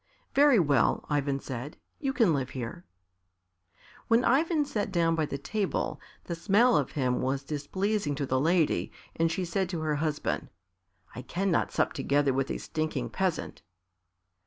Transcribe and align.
"Very 0.33 0.57
well," 0.57 1.05
Ivan 1.11 1.39
said, 1.39 1.77
"you 1.99 2.11
can 2.11 2.33
live 2.33 2.49
here." 2.57 2.85
When 4.07 4.25
Ivan 4.25 4.65
sat 4.65 4.91
down 4.91 5.13
by 5.13 5.27
the 5.27 5.37
table, 5.37 6.01
the 6.23 6.33
smell 6.33 6.75
of 6.75 6.93
him 6.93 7.21
was 7.21 7.43
displeasing 7.43 8.15
to 8.15 8.25
the 8.25 8.39
lady 8.41 8.91
and 9.15 9.31
she 9.31 9.45
said 9.45 9.69
to 9.69 9.81
her 9.81 9.97
husband, 9.97 10.49
"I 11.13 11.21
cannot 11.21 11.71
sup 11.71 11.93
together 11.93 12.33
with 12.33 12.49
a 12.49 12.57
stinking 12.57 13.11
peasant." 13.11 13.61